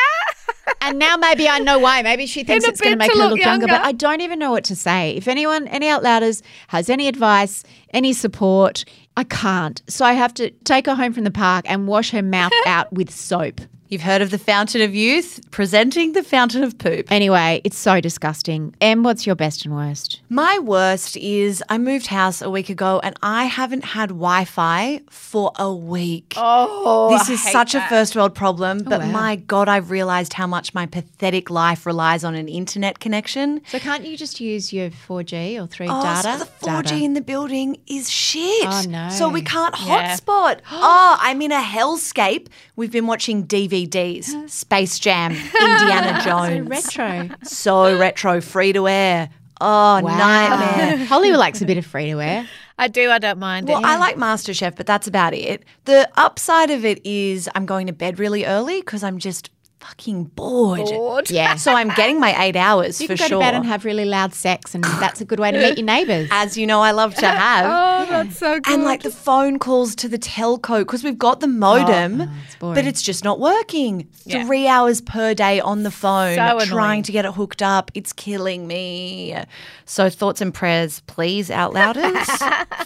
[0.80, 2.00] and now maybe I know why.
[2.00, 3.82] Maybe she thinks it's going to make her look look younger, but.
[3.82, 5.10] I don't even know what to say.
[5.16, 8.86] If anyone, any outlouders has any advice, any support,
[9.18, 9.82] I can't.
[9.86, 12.90] So I have to take her home from the park and wash her mouth out
[12.90, 13.60] with soap.
[13.90, 17.10] You've heard of the Fountain of Youth presenting the Fountain of Poop.
[17.10, 18.72] Anyway, it's so disgusting.
[18.80, 20.20] Em, what's your best and worst?
[20.28, 25.00] My worst is I moved house a week ago and I haven't had Wi Fi
[25.10, 26.34] for a week.
[26.36, 29.10] Oh, this is such a first world problem, oh, but wow.
[29.10, 33.60] my God, I've realized how much my pathetic life relies on an internet connection.
[33.66, 36.38] So can't you just use your 4G or 3 Oh, data?
[36.38, 37.04] so the 4G Data.
[37.04, 38.68] in the building is shit.
[38.68, 39.08] Oh, no.
[39.10, 40.14] So we can't Yeah.
[40.16, 40.60] hotspot.
[40.70, 42.46] oh, I'm in a hellscape.
[42.76, 43.42] We've been watching
[43.86, 46.24] DVDs, Space Jam, Indiana Jones.
[46.24, 46.68] So Jones.
[46.68, 47.36] retro.
[47.44, 49.30] So retro, free to air.
[49.60, 51.04] Oh, nightmare.
[51.06, 52.48] Holly likes a bit of free to wear.
[52.78, 53.10] I do.
[53.10, 53.84] I don't mind Well, it.
[53.84, 55.64] I like MasterChef, but that's about it.
[55.84, 60.24] The upside of it is I'm going to bed really early because I'm just fucking
[60.24, 60.80] bored.
[60.86, 61.30] Bored.
[61.40, 61.54] Yeah.
[61.56, 63.38] So I'm getting my eight hours You for can go sure.
[63.40, 65.84] to bed and have really loud sex, and that's a good way to meet your
[65.86, 66.28] neighbours.
[66.32, 67.64] as you know, I love to have.
[67.66, 68.72] Oh, that's so good.
[68.74, 72.18] And like the phone calls to the telco because we've got the modem,
[72.58, 72.74] boring.
[72.74, 74.08] but it's just not working.
[74.24, 74.44] Yeah.
[74.44, 77.90] Three hours per day on the phone, So trying to get it hooked up.
[77.94, 79.36] It's killing me.
[79.84, 82.26] So thoughts and prayers, please, out louders,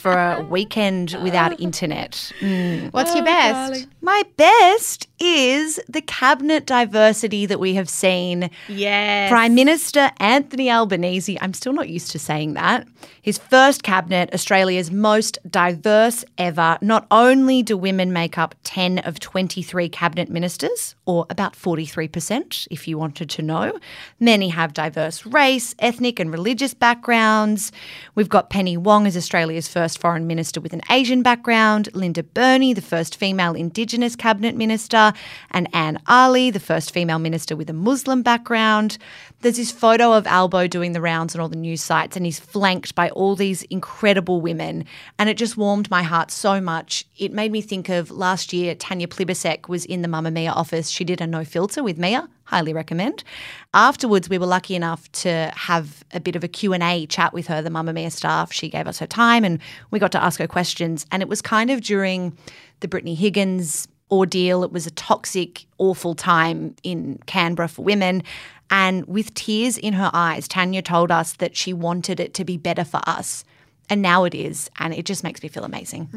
[0.01, 2.33] for a weekend without internet.
[2.41, 2.93] Mm.
[2.93, 3.87] What's your best?
[4.01, 8.51] My best is the cabinet diversity that we have seen.
[8.69, 9.31] yes.
[9.31, 12.87] Prime Minister Anthony Albanese, I'm still not used to saying that.
[13.23, 16.77] His first cabinet, Australia's most diverse ever.
[16.83, 22.87] Not only do women make up 10 of 23 cabinet ministers, or about 43%, if
[22.87, 23.79] you wanted to know,
[24.21, 27.73] many have diverse race, ethnic, and religious backgrounds.
[28.15, 32.75] We've got Penny Wong as Australia's first foreign minister with an Asian background, Linda Burney,
[32.75, 35.14] the first female Indigenous cabinet minister,
[35.51, 38.99] and Anne Aly, the first female minister with a Muslim background.
[39.41, 42.41] There's this photo of Albo doing the rounds on all the news sites, and he's
[42.41, 44.85] flanked by all these incredible women.
[45.19, 47.05] And it just warmed my heart so much.
[47.19, 50.89] It made me think of last year, Tanya Plibersek was in the Mamamia office.
[50.89, 52.29] She did a no filter with Mia.
[52.45, 53.25] Highly recommend.
[53.73, 57.63] Afterwards, we were lucky enough to have a bit of a Q&A chat with her,
[57.63, 58.53] the Mamamia staff.
[58.53, 61.07] She gave us her time and we got to ask her questions.
[61.11, 62.37] And it was kind of during
[62.81, 64.63] the Brittany Higgins ordeal.
[64.65, 68.23] It was a toxic, awful time in Canberra for women.
[68.71, 72.57] And with tears in her eyes, Tanya told us that she wanted it to be
[72.57, 73.45] better for us.
[73.91, 74.71] And now it is.
[74.79, 76.09] And it just makes me feel amazing.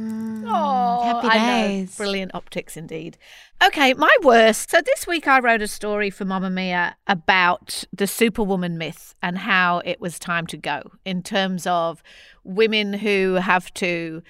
[0.47, 1.67] Oh, Happy I know.
[1.67, 1.97] days.
[1.97, 3.17] Brilliant optics indeed.
[3.61, 4.71] Okay, my worst.
[4.71, 9.79] So this week I wrote a story for Mamamia about the superwoman myth and how
[9.83, 12.01] it was time to go in terms of
[12.45, 14.23] women who have to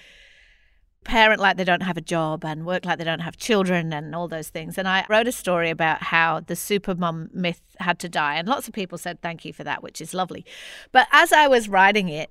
[1.07, 4.13] parent like they don't have a job and work like they don't have children and
[4.13, 4.77] all those things.
[4.77, 8.35] And I wrote a story about how the supermum myth had to die.
[8.35, 10.45] And lots of people said thank you for that, which is lovely.
[10.91, 12.29] But as I was writing it,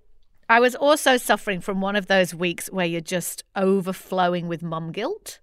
[0.48, 4.92] I was also suffering from one of those weeks where you're just overflowing with mum
[4.92, 5.40] guilt.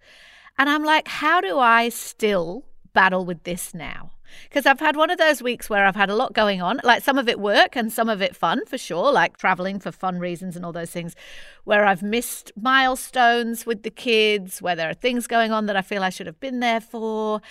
[0.57, 4.11] And I'm like, how do I still battle with this now?
[4.43, 7.03] Because I've had one of those weeks where I've had a lot going on, like
[7.03, 10.19] some of it work and some of it fun for sure, like traveling for fun
[10.19, 11.15] reasons and all those things,
[11.63, 15.81] where I've missed milestones with the kids, where there are things going on that I
[15.81, 17.41] feel I should have been there for.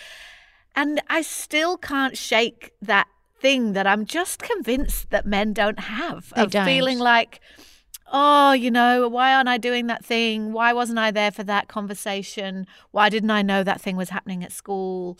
[0.75, 3.09] And I still can't shake that
[3.39, 6.65] thing that I'm just convinced that men don't have They of don't.
[6.65, 7.41] feeling like,
[8.13, 10.53] oh, you know, why aren't I doing that thing?
[10.53, 12.67] Why wasn't I there for that conversation?
[12.91, 15.19] Why didn't I know that thing was happening at school?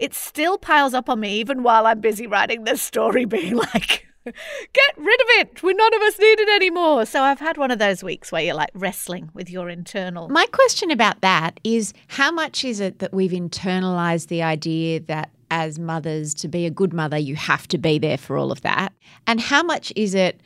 [0.00, 4.06] It still piles up on me, even while I'm busy writing this story, being like,
[4.24, 5.62] get rid of it.
[5.62, 7.04] We none of us need it anymore.
[7.04, 10.28] So I've had one of those weeks where you're like wrestling with your internal.
[10.30, 15.30] My question about that is how much is it that we've internalized the idea that
[15.50, 18.62] as mothers, to be a good mother, you have to be there for all of
[18.62, 18.92] that?
[19.26, 20.40] And how much is it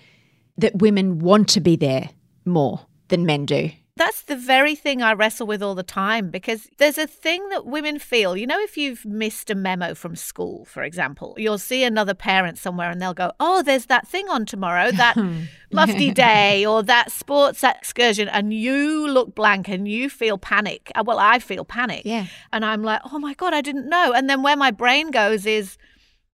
[0.59, 2.11] that women want to be there
[2.45, 3.71] more than men do?
[3.97, 7.65] That's the very thing I wrestle with all the time because there's a thing that
[7.65, 8.37] women feel.
[8.37, 12.59] You know, if you've missed a memo from school, for example, you'll see another parent
[12.59, 15.17] somewhere and they'll go, Oh, there's that thing on tomorrow, that
[15.71, 18.27] lofty day or that sports excursion.
[18.29, 20.91] And you look blank and you feel panic.
[20.97, 22.03] Uh, Well, I feel panic.
[22.05, 22.27] Yeah.
[22.53, 24.13] And I'm like, Oh my God, I didn't know.
[24.13, 25.79] And then where my brain goes is,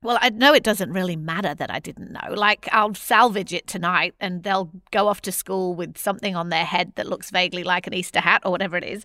[0.02, 2.32] well, I know it doesn't really matter that I didn't know.
[2.34, 6.64] Like, I'll salvage it tonight and they'll go off to school with something on their
[6.64, 9.04] head that looks vaguely like an Easter hat or whatever it is.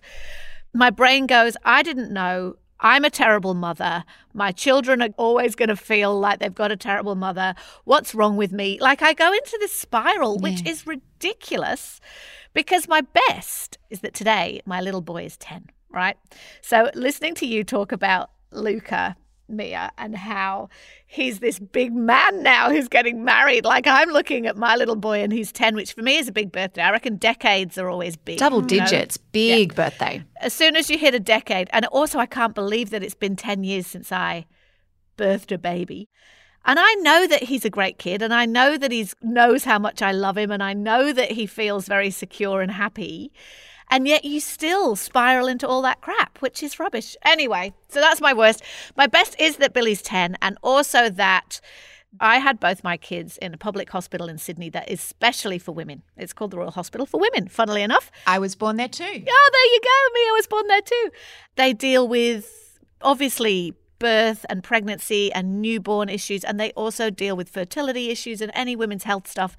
[0.72, 2.56] My brain goes, I didn't know.
[2.80, 4.04] I'm a terrible mother.
[4.32, 7.54] My children are always going to feel like they've got a terrible mother.
[7.84, 8.78] What's wrong with me?
[8.80, 10.72] Like, I go into this spiral, which Yeah.
[10.72, 12.00] is ridiculous
[12.54, 16.16] because my best is that today my little boy is 10, right?
[16.62, 19.16] So, listening to you talk about Luca
[19.48, 20.68] Mia and how
[21.06, 23.64] he's this big man now who's getting married.
[23.64, 26.32] Like I'm looking at my little boy and he's 10, which for me is a
[26.32, 26.82] big birthday.
[26.82, 28.38] I reckon decades are always big.
[28.38, 28.84] Double you know?
[28.84, 30.22] digits, big birthday.
[30.40, 33.36] As soon as you hit a decade, and also I can't believe that it's been
[33.36, 34.46] 10 years since I
[35.16, 36.08] birthed a baby.
[36.64, 39.78] And I know that he's a great kid and I know that he knows how
[39.78, 43.32] much I love him and I know that he feels very secure and happy.
[43.90, 47.16] And yet you still spiral into all that crap, which is rubbish.
[47.24, 48.62] Anyway, so that's my worst.
[48.96, 51.60] My best is that Billy's 10 and also that
[52.20, 55.72] I had both my kids in a public hospital in Sydney that is specially for
[55.72, 56.02] women.
[56.16, 58.10] It's called the Royal Hospital for Women, funnily enough.
[58.26, 59.04] I was born there too.
[59.04, 60.14] Oh, there you go.
[60.14, 61.10] Mia was born there too.
[61.56, 67.48] They deal with obviously birth and pregnancy and newborn issues, and they also deal with
[67.48, 69.56] fertility issues and any women's health stuff.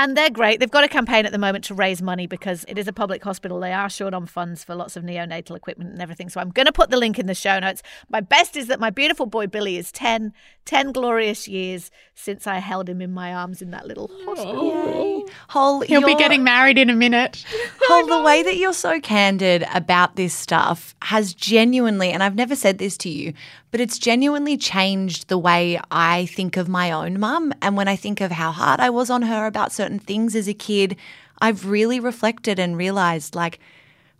[0.00, 0.60] And they're great.
[0.60, 3.24] They've got a campaign at the moment to raise money because it is a public
[3.24, 3.58] hospital.
[3.58, 6.28] They are short on funds for lots of neonatal equipment and everything.
[6.28, 7.82] So I'm going to put the link in the show notes.
[8.08, 10.32] My best is that my beautiful boy Billy is 10,
[10.66, 15.17] 10 glorious years since I held him in my arms in that little hospital.
[15.48, 17.44] Hol, He'll be getting married in a minute.
[17.82, 22.56] Hol, the way that you're so candid about this stuff has genuinely, and I've never
[22.56, 23.32] said this to you,
[23.70, 27.52] but it's genuinely changed the way I think of my own mum.
[27.62, 30.48] And when I think of how hard I was on her about certain things as
[30.48, 30.96] a kid,
[31.40, 33.58] I've really reflected and realized, like,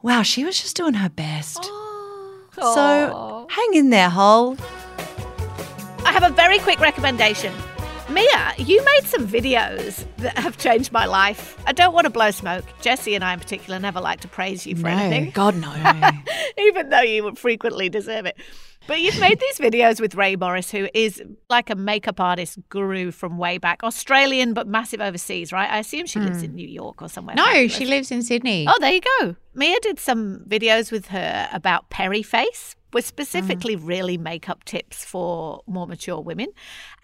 [0.03, 1.65] wow, she was just doing her best.
[2.55, 4.57] So hang in there, Hol.
[6.05, 7.53] I have a very quick recommendation.
[8.11, 11.59] Mia, you made some videos that have changed my life.
[11.67, 12.65] I don't want to blow smoke.
[12.81, 15.31] Jessie and I, in particular, never like to praise you for No, anything.
[15.33, 15.73] God, no.
[16.59, 18.39] even though you would frequently deserve it.
[18.87, 23.11] But you've made these videos with Rae Morris, who is like a makeup artist guru
[23.11, 25.71] from way back, Australian but massive overseas, right?
[25.71, 26.47] I assume she lives hmm.
[26.47, 27.37] in New York or somewhere.
[27.37, 27.73] No, fabulous.
[27.75, 28.65] she lives in Sydney.
[28.67, 29.37] Oh, there you go.
[29.55, 33.87] Mia did some videos with her about peri face, with specifically mm.
[33.87, 36.49] really makeup tips for more mature women.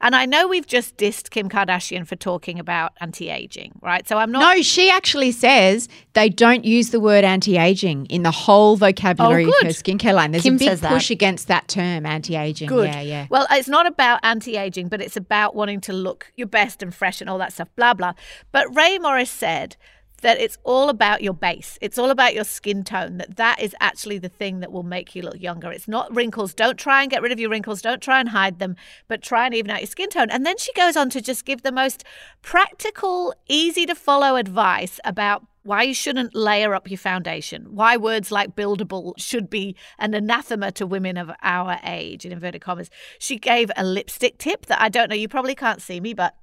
[0.00, 4.06] And I know we've just dissed Kim Kardashian for talking about anti aging, right?
[4.08, 4.40] So I'm not.
[4.40, 9.48] No, she actually says they don't use the word anti-aging in the whole vocabulary oh,
[9.48, 9.66] of Oh, good.
[9.66, 10.30] her skincare line.
[10.30, 12.68] There's Kim a big push against that term, anti-aging.
[12.68, 12.88] Good.
[12.88, 13.26] Yeah, yeah.
[13.30, 16.94] Well, it's not about anti aging, but it's about wanting to look your best and
[16.94, 18.14] fresh and all that stuff, blah, blah.
[18.52, 19.76] But Rae Morris said
[20.24, 21.78] that it's all about your base.
[21.82, 25.14] It's all about your skin tone, that that is actually the thing that will make
[25.14, 25.70] you look younger.
[25.70, 26.54] It's not wrinkles.
[26.54, 27.82] Don't try and get rid of your wrinkles.
[27.82, 28.74] Don't try and hide them,
[29.06, 30.30] but try and even out your skin tone.
[30.30, 32.04] And then she goes on to just give the most
[32.40, 38.30] practical, easy to follow advice about why you shouldn't layer up your foundation, why words
[38.30, 42.90] like buildable should be an anathema to women of our age, in inverted commas.
[43.18, 46.36] She gave a lipstick tip that I don't know, you probably can't see me, but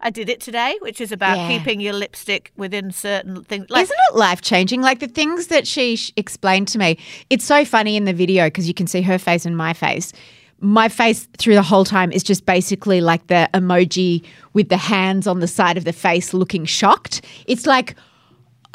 [0.00, 1.48] I did it today, which is about Yeah.
[1.58, 3.66] keeping your lipstick within certain things.
[3.68, 4.80] Like, Isn't it life changing?
[4.80, 6.98] Like the things that she sh- explained to me.
[7.30, 10.12] It's so funny in the video because you can see her face and my face.
[10.60, 15.26] My face through the whole time is just basically like the emoji with the hands
[15.26, 17.24] on the side of the face looking shocked.
[17.46, 17.96] It's like,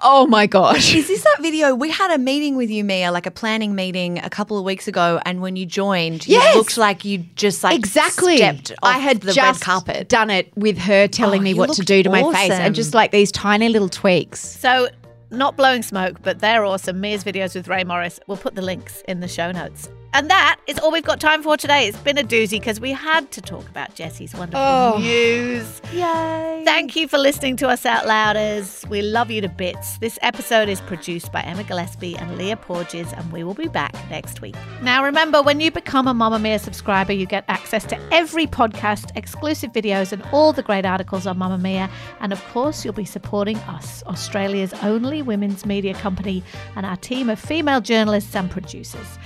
[0.01, 0.93] oh my gosh.
[0.95, 1.75] Is this that video?
[1.75, 4.87] We had a meeting with you, Mia, like a planning meeting a couple of weeks
[4.87, 6.53] ago, and when you joined, Yes.
[6.53, 8.37] you looked like you just like exactly.
[8.37, 10.09] stepped off I had the just red carpet.
[10.09, 12.93] done it with her telling Oh, me what to do to my face, and just
[12.93, 14.39] like these tiny little tweaks.
[14.39, 14.89] So,
[15.31, 16.99] not blowing smoke, but they're awesome.
[17.01, 18.19] Mia's videos with Rae Morris.
[18.27, 19.89] We'll put the links in the show notes.
[20.15, 21.87] And that is all we've got time for today.
[21.87, 24.97] It's been a doozy because we had to talk about Jessie's wonderful Oh.
[24.99, 25.81] news.
[25.91, 26.61] Yay!
[26.65, 28.85] Thank you for listening to us out louders.
[28.89, 29.97] We love you to bits.
[29.97, 33.95] This episode is produced by Emma Gillespie and Leah Porges, and we will be back
[34.11, 34.55] next week.
[34.83, 39.71] Now, remember, when you become a Mamamia subscriber, you get access to every podcast, exclusive
[39.71, 41.89] videos, and all the great articles on Mamamia.
[42.19, 46.43] And of course, you'll be supporting us, Australia's only women's media company,
[46.75, 49.17] and our team of female journalists and producers.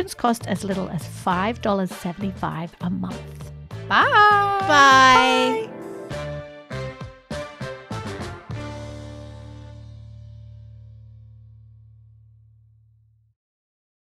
[0.00, 3.52] Subscriptions cost as little as $5.75 a month.
[3.88, 4.08] Bye.
[4.08, 5.68] Bye.
[5.68, 5.79] Bye.